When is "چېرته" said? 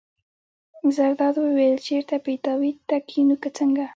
1.87-2.15